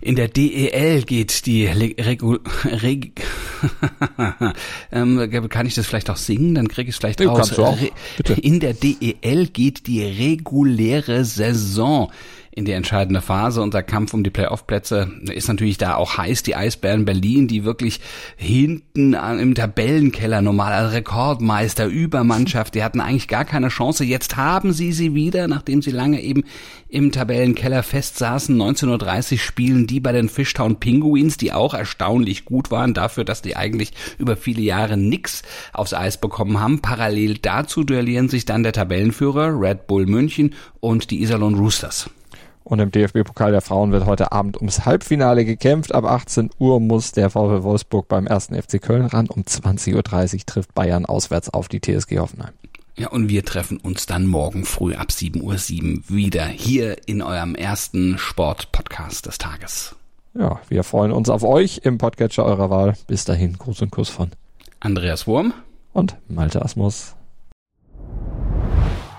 In 0.01 0.15
der 0.15 0.29
DEL 0.29 1.03
geht 1.03 1.45
die 1.45 1.67
Regul 1.67 2.39
Reg 2.65 3.21
ähm, 4.91 5.29
kann 5.49 5.67
ich 5.67 5.75
das 5.75 5.85
vielleicht 5.85 6.09
auch 6.09 6.17
singen? 6.17 6.55
Dann 6.55 6.69
kriege 6.69 6.89
ich 6.89 6.95
es 6.95 6.99
vielleicht 6.99 7.21
raus. 7.21 7.51
In 8.41 8.61
der 8.61 8.73
DEL 8.73 9.47
geht 9.53 9.85
die 9.85 10.01
reguläre 10.01 11.23
Saison 11.23 12.09
in 12.51 12.65
die 12.65 12.71
entscheidende 12.71 13.21
Phase. 13.21 13.61
Unser 13.61 13.83
Kampf 13.83 14.13
um 14.13 14.23
die 14.23 14.29
Playoff-Plätze 14.29 15.11
ist 15.31 15.47
natürlich 15.47 15.77
da 15.77 15.95
auch 15.95 16.17
heiß. 16.17 16.43
Die 16.43 16.55
Eisbären 16.55 17.05
Berlin, 17.05 17.47
die 17.47 17.63
wirklich 17.63 17.99
hinten 18.35 19.13
im 19.13 19.55
Tabellenkeller 19.55 20.41
normal 20.41 20.73
als 20.73 20.93
Rekordmeister, 20.93 21.85
Übermannschaft, 21.85 22.75
die 22.75 22.83
hatten 22.83 23.01
eigentlich 23.01 23.27
gar 23.27 23.45
keine 23.45 23.69
Chance. 23.69 24.03
Jetzt 24.03 24.37
haben 24.37 24.73
sie 24.73 24.91
sie 24.91 25.13
wieder, 25.13 25.47
nachdem 25.47 25.81
sie 25.81 25.91
lange 25.91 26.21
eben 26.21 26.43
im 26.89 27.11
Tabellenkeller 27.11 27.83
festsaßen. 27.83 28.55
19.30 28.55 29.31
Uhr 29.33 29.37
spielen 29.37 29.87
die 29.87 29.99
bei 29.99 30.11
den 30.11 30.27
Fishtown 30.27 30.79
Penguins, 30.79 31.37
die 31.37 31.53
auch 31.53 31.73
erstaunlich 31.73 32.45
gut 32.45 32.71
waren 32.71 32.93
dafür, 32.93 33.23
dass 33.23 33.41
die 33.41 33.55
eigentlich 33.55 33.93
über 34.17 34.35
viele 34.35 34.61
Jahre 34.61 34.97
nix 34.97 35.43
aufs 35.71 35.93
Eis 35.93 36.19
bekommen 36.19 36.59
haben. 36.59 36.81
Parallel 36.81 37.37
dazu 37.37 37.83
duellieren 37.83 38.29
sich 38.29 38.45
dann 38.45 38.63
der 38.63 38.73
Tabellenführer 38.73 39.59
Red 39.59 39.87
Bull 39.87 40.07
München 40.07 40.55
und 40.79 41.11
die 41.11 41.21
Iserlohn 41.21 41.55
Roosters. 41.55 42.09
Und 42.63 42.79
im 42.79 42.91
DFB-Pokal 42.91 43.51
der 43.51 43.61
Frauen 43.61 43.91
wird 43.91 44.05
heute 44.05 44.31
Abend 44.31 44.57
ums 44.57 44.85
Halbfinale 44.85 45.43
gekämpft. 45.43 45.93
Ab 45.93 46.05
18 46.05 46.51
Uhr 46.59 46.79
muss 46.79 47.11
der 47.11 47.29
VfL 47.29 47.63
Wolfsburg 47.63 48.07
beim 48.07 48.27
ersten 48.27 48.53
FC 48.61 48.81
Köln 48.81 49.05
ran. 49.05 49.27
Um 49.27 49.43
20.30 49.43 49.95
Uhr 50.35 50.45
trifft 50.45 50.75
Bayern 50.75 51.05
auswärts 51.05 51.49
auf 51.49 51.67
die 51.67 51.79
TSG 51.79 52.19
Hoffenheim. 52.19 52.53
Ja, 52.95 53.07
und 53.09 53.29
wir 53.29 53.45
treffen 53.45 53.77
uns 53.77 54.05
dann 54.05 54.27
morgen 54.27 54.65
früh 54.65 54.93
ab 54.93 55.07
7.07 55.09 55.41
Uhr 55.41 56.15
wieder 56.15 56.45
hier 56.45 56.97
in 57.07 57.21
eurem 57.21 57.55
ersten 57.55 58.17
Sport-Podcast 58.17 59.25
des 59.25 59.37
Tages. 59.37 59.95
Ja, 60.33 60.59
wir 60.67 60.83
freuen 60.83 61.11
uns 61.11 61.29
auf 61.29 61.43
euch 61.43 61.81
im 61.83 61.97
Podcatcher 61.97 62.45
eurer 62.45 62.69
Wahl. 62.69 62.95
Bis 63.07 63.25
dahin, 63.25 63.57
Gruß 63.57 63.81
und 63.83 63.91
Kuss 63.91 64.09
von 64.09 64.31
Andreas 64.79 65.27
Wurm 65.27 65.53
und 65.93 66.17
Malte 66.27 66.61
Asmus. 66.61 67.15